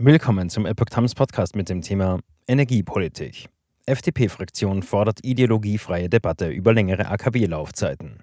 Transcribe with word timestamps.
Willkommen 0.00 0.48
zum 0.48 0.64
Epoch 0.64 0.90
Times 0.90 1.16
Podcast 1.16 1.56
mit 1.56 1.68
dem 1.68 1.82
Thema 1.82 2.20
Energiepolitik. 2.46 3.48
FDP-Fraktion 3.84 4.84
fordert 4.84 5.24
ideologiefreie 5.24 6.08
Debatte 6.08 6.50
über 6.50 6.72
längere 6.72 7.08
AKW-Laufzeiten. 7.08 8.22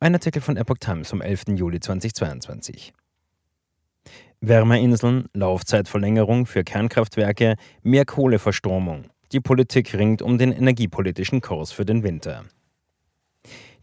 Ein 0.00 0.14
Artikel 0.14 0.40
von 0.40 0.56
Epoch 0.56 0.78
Times 0.80 1.10
vom 1.10 1.20
11. 1.20 1.58
Juli 1.58 1.78
2022. 1.78 2.94
Wärmeinseln, 4.40 5.26
Laufzeitverlängerung 5.34 6.46
für 6.46 6.64
Kernkraftwerke, 6.64 7.56
mehr 7.82 8.06
Kohleverstromung. 8.06 9.10
Die 9.32 9.40
Politik 9.40 9.92
ringt 9.92 10.22
um 10.22 10.38
den 10.38 10.52
energiepolitischen 10.52 11.42
Kurs 11.42 11.70
für 11.70 11.84
den 11.84 12.02
Winter. 12.02 12.46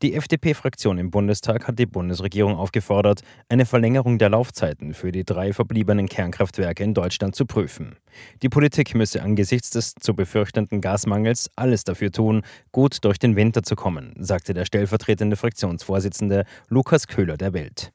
Die 0.02 0.14
FDP-Fraktion 0.14 0.98
im 0.98 1.12
Bundestag 1.12 1.68
hat 1.68 1.78
die 1.78 1.86
Bundesregierung 1.86 2.56
aufgefordert, 2.56 3.22
eine 3.50 3.66
Verlängerung 3.66 4.18
der 4.18 4.30
Laufzeiten 4.30 4.94
für 4.94 5.12
die 5.12 5.26
drei 5.26 5.52
verbliebenen 5.52 6.08
Kernkraftwerke 6.08 6.86
in 6.86 6.94
Deutschland 6.94 7.36
zu 7.36 7.46
prüfen. 7.46 7.98
Die 8.42 8.48
Politik 8.48 8.96
müsse 8.96 9.22
angesichts 9.22 9.72
des 9.72 9.96
zu 9.96 10.16
befürchtenden 10.16 10.80
Gasmangels 10.80 11.50
alles 11.58 11.84
dafür 11.84 12.14
tun, 12.14 12.44
gut 12.72 13.04
durch 13.04 13.20
den 13.20 13.36
Winter 13.36 13.62
zu 13.62 13.76
kommen, 13.76 14.14
sagte 14.18 14.54
der 14.54 14.64
stellvertretende 14.64 15.36
Fraktionsvorsitzende 15.36 16.46
Lukas 16.70 17.08
Köhler 17.08 17.36
der 17.36 17.52
Welt. 17.52 17.92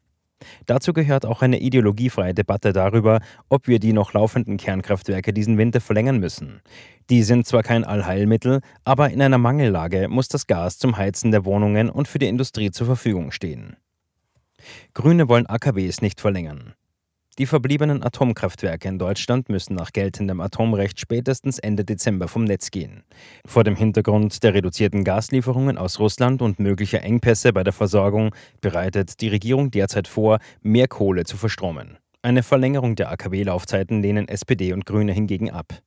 Dazu 0.67 0.93
gehört 0.93 1.27
auch 1.27 1.43
eine 1.43 1.61
ideologiefreie 1.61 2.35
Debatte 2.35 2.73
darüber, 2.73 3.21
ob 3.49 3.69
wir 3.69 3.79
die 3.79 3.93
noch 3.93 4.13
laufenden 4.13 4.57
Kernkraftwerke 4.57 5.33
diesen 5.33 5.59
Winter 5.59 5.81
verlängern 5.81 6.19
müssen. 6.19 6.61
Die 7.11 7.23
sind 7.23 7.47
zwar 7.47 7.63
kein 7.63 7.85
Allheilmittel, 7.85 8.61
aber 8.85 9.11
in 9.11 9.21
einer 9.21 9.39
Mangellage 9.39 10.09
muss 10.09 10.29
das 10.29 10.47
Gas 10.47 10.79
zum 10.79 10.97
Heizen 10.97 11.31
der 11.31 11.45
Wohnungen 11.45 11.91
und 11.91 12.09
für 12.09 12.19
die 12.19 12.29
Industrie 12.29 12.71
zur 12.71 12.87
Verfügung 12.87 13.31
stehen. 13.31 13.77
Grüne 14.95 15.29
wollen 15.29 15.47
AKWs 15.47 16.01
nicht 16.01 16.21
verlängern. 16.21 16.75
Die 17.39 17.47
verbliebenen 17.47 18.05
Atomkraftwerke 18.05 18.87
in 18.87 18.99
Deutschland 18.99 19.49
müssen 19.49 19.75
nach 19.75 19.93
geltendem 19.93 20.41
Atomrecht 20.41 21.01
spätestens 21.01 21.59
Ende 21.59 21.85
Dezember 21.85 22.29
vom 22.29 22.45
Netz 22.45 22.71
gehen. 22.71 23.03
Vor 23.45 23.65
dem 23.65 23.75
Hintergrund 23.75 24.45
der 24.45 24.55
reduzierten 24.55 25.03
Gaslieferungen 25.03 25.77
aus 25.77 25.99
Russland 25.99 26.43
und 26.43 26.61
möglicher 26.61 27.03
Engpässe 27.03 27.53
bei 27.53 27.65
der 27.65 27.73
Versorgung 27.73 28.33
bereitet 28.61 29.21
die 29.21 29.29
Regierung 29.29 29.73
derzeit 29.73 30.07
vor, 30.07 30.39
mehr 30.63 30.87
Kohle 30.87 31.25
zu 31.25 31.37
verstromen. 31.37 31.99
Eine 32.23 32.45
Verlängerung 32.45 32.95
der 32.95 33.11
AKW-Laufzeiten 33.11 34.01
lehnen 34.01 34.29
SPD 34.29 34.73
und 34.73 34.87
Grüne 34.87 35.13
hingegen 35.13 35.51
ab. 35.51 35.83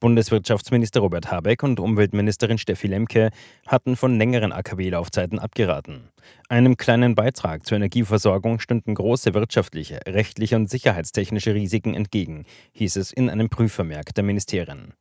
Bundeswirtschaftsminister 0.00 1.00
Robert 1.00 1.30
Habeck 1.30 1.62
und 1.62 1.80
Umweltministerin 1.80 2.58
Steffi 2.58 2.86
Lemke 2.86 3.30
hatten 3.66 3.96
von 3.96 4.18
längeren 4.18 4.52
AKW-Laufzeiten 4.52 5.38
abgeraten. 5.38 6.08
Einem 6.48 6.76
kleinen 6.76 7.14
Beitrag 7.14 7.66
zur 7.66 7.76
Energieversorgung 7.76 8.58
stünden 8.60 8.94
große 8.94 9.34
wirtschaftliche, 9.34 10.00
rechtliche 10.06 10.56
und 10.56 10.70
sicherheitstechnische 10.70 11.54
Risiken 11.54 11.94
entgegen, 11.94 12.44
hieß 12.72 12.96
es 12.96 13.12
in 13.12 13.30
einem 13.30 13.48
Prüfvermerk 13.48 14.14
der 14.14 14.24
Ministerien. 14.24 14.94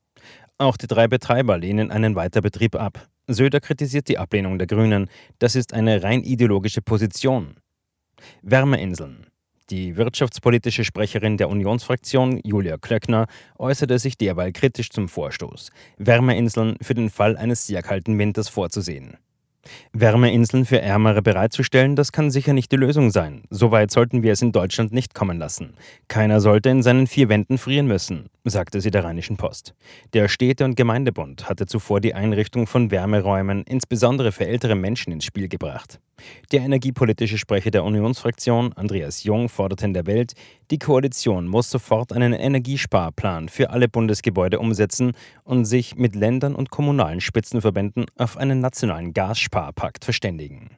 Auch 0.57 0.77
die 0.77 0.87
drei 0.87 1.07
Betreiber 1.07 1.57
lehnen 1.57 1.91
einen 1.91 2.15
Weiterbetrieb 2.15 2.75
ab. 2.75 3.07
Söder 3.27 3.59
kritisiert 3.59 4.07
die 4.07 4.17
Ablehnung 4.17 4.57
der 4.57 4.67
Grünen. 4.67 5.09
Das 5.39 5.55
ist 5.55 5.73
eine 5.73 6.03
rein 6.03 6.23
ideologische 6.23 6.81
Position. 6.81 7.55
Wärmeinseln. 8.41 9.27
Die 9.69 9.95
wirtschaftspolitische 9.95 10.83
Sprecherin 10.83 11.37
der 11.37 11.47
Unionsfraktion, 11.47 12.41
Julia 12.43 12.77
Klöckner, 12.77 13.27
äußerte 13.57 13.97
sich 13.97 14.17
derweil 14.17 14.51
kritisch 14.51 14.89
zum 14.89 15.07
Vorstoß, 15.07 15.71
Wärmeinseln 15.97 16.75
für 16.81 16.93
den 16.93 17.09
Fall 17.09 17.37
eines 17.37 17.65
sehr 17.65 17.81
kalten 17.81 18.19
Winters 18.19 18.49
vorzusehen. 18.49 19.17
Wärmeinseln 19.93 20.65
für 20.65 20.81
Ärmere 20.81 21.21
bereitzustellen, 21.21 21.95
das 21.95 22.11
kann 22.11 22.31
sicher 22.31 22.51
nicht 22.51 22.73
die 22.73 22.77
Lösung 22.77 23.11
sein. 23.11 23.43
Soweit 23.49 23.91
sollten 23.91 24.21
wir 24.21 24.33
es 24.33 24.41
in 24.41 24.51
Deutschland 24.51 24.91
nicht 24.91 25.13
kommen 25.13 25.37
lassen. 25.37 25.75
Keiner 26.09 26.41
sollte 26.41 26.69
in 26.69 26.83
seinen 26.83 27.07
vier 27.07 27.29
Wänden 27.29 27.57
frieren 27.57 27.87
müssen, 27.87 28.29
sagte 28.45 28.81
sie 28.81 28.91
der 28.91 29.03
Rheinischen 29.03 29.37
Post. 29.37 29.73
Der 30.13 30.27
Städte- 30.27 30.65
und 30.65 30.75
Gemeindebund 30.75 31.47
hatte 31.47 31.65
zuvor 31.65 32.01
die 32.01 32.13
Einrichtung 32.13 32.67
von 32.67 32.91
Wärmeräumen, 32.91 33.63
insbesondere 33.63 34.31
für 34.31 34.45
ältere 34.45 34.75
Menschen, 34.75 35.13
ins 35.13 35.25
Spiel 35.25 35.47
gebracht. 35.47 35.99
Der 36.51 36.61
energiepolitische 36.61 37.37
Sprecher 37.37 37.71
der 37.71 37.83
Unionsfraktion, 37.83 38.73
Andreas 38.73 39.23
Jung, 39.23 39.49
forderte 39.49 39.85
in 39.85 39.93
der 39.93 40.05
Welt, 40.05 40.33
die 40.71 40.79
Koalition 40.79 41.47
muss 41.47 41.69
sofort 41.69 42.13
einen 42.13 42.33
Energiesparplan 42.33 43.49
für 43.49 43.69
alle 43.69 43.87
Bundesgebäude 43.87 44.59
umsetzen 44.59 45.13
und 45.43 45.65
sich 45.65 45.95
mit 45.95 46.15
Ländern 46.15 46.55
und 46.55 46.69
kommunalen 46.69 47.21
Spitzenverbänden 47.21 48.05
auf 48.17 48.37
einen 48.37 48.59
nationalen 48.59 49.13
Gassparpakt 49.13 50.05
verständigen. 50.05 50.77